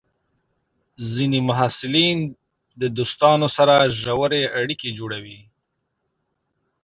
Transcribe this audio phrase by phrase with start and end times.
[1.11, 2.17] ځینې محصلین
[2.81, 5.39] د دوستانو سره ژورې اړیکې جوړوي.